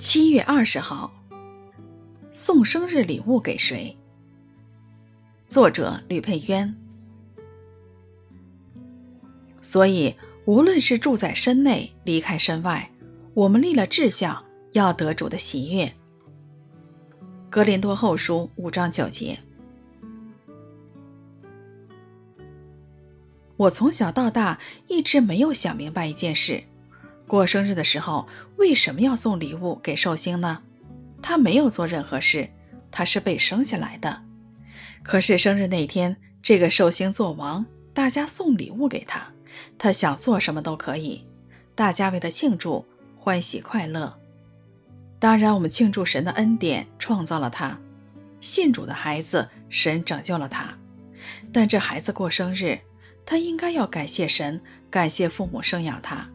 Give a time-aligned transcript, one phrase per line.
[0.00, 1.12] 七月二十号，
[2.30, 3.94] 送生日礼物给谁？
[5.46, 6.74] 作者吕佩渊。
[9.60, 10.16] 所以，
[10.46, 12.90] 无论是住在身内，离开身外，
[13.34, 14.42] 我们立了志向，
[14.72, 15.92] 要得主的喜悦。
[17.50, 19.38] 格林多后书五章九节。
[23.58, 26.64] 我从小到大一直没有想明白一件事。
[27.30, 28.26] 过生日的时候，
[28.56, 30.62] 为什么要送礼物给寿星呢？
[31.22, 32.50] 他没有做任何事，
[32.90, 34.22] 他是被生下来的。
[35.04, 39.32] 可是生日那天，这个寿星做王，大家送礼物给他，
[39.78, 41.24] 他想做什么都可以。
[41.76, 42.84] 大家为他庆祝，
[43.16, 44.18] 欢喜快乐。
[45.20, 47.78] 当然，我们庆祝神的恩典创造了他，
[48.40, 50.76] 信主的孩子，神拯救了他。
[51.52, 52.80] 但这孩子过生日，
[53.24, 54.60] 他应该要感谢神，
[54.90, 56.28] 感谢父母生养他。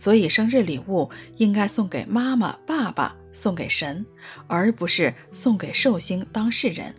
[0.00, 4.06] 所以，生日礼物应该送给妈妈、爸爸，送给神，
[4.46, 6.94] 而不是送给寿星当事人。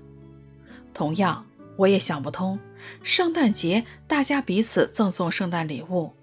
[0.93, 1.43] 同样，
[1.77, 2.59] 我也想不通，
[3.01, 6.13] 圣诞节大家彼此赠送圣诞礼物，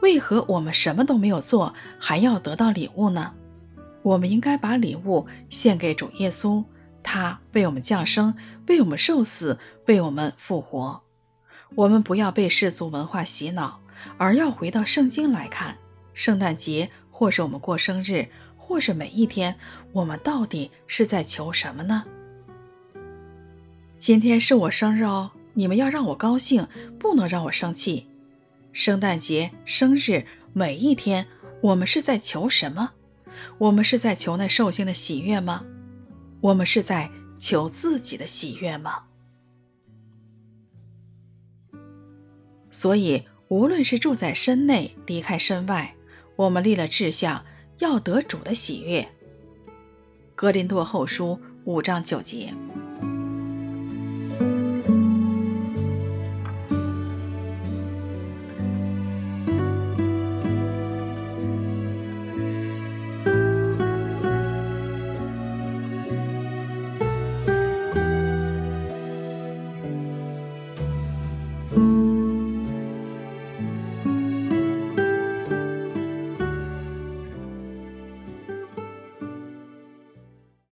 [0.00, 3.34] 为何我们什么都没有做，还要得到礼物呢？
[4.00, 6.64] 我们应该把礼物献给主耶稣，
[7.02, 8.34] 他为我们降生，
[8.68, 11.02] 为我们受死，为我们复活。
[11.74, 13.82] 我们不要被世俗文化洗脑，
[14.16, 15.76] 而要回到圣经来看。
[16.14, 19.56] 圣诞节，或是我们过生日，或是每一天，
[19.92, 22.04] 我们到底是在求什么呢？
[23.98, 26.66] 今天是我生日哦，你们要让我高兴，
[26.98, 28.06] 不能让我生气。
[28.72, 31.26] 圣诞节、生日，每一天，
[31.60, 32.92] 我们是在求什么？
[33.58, 35.64] 我们是在求那寿星的喜悦吗？
[36.40, 39.04] 我们是在求自己的喜悦吗？
[42.68, 45.94] 所以，无论是住在身内，离开身外。
[46.36, 47.44] 我们立了志向，
[47.78, 49.08] 要得主的喜悦。
[50.34, 52.52] 格林多后书五章九节。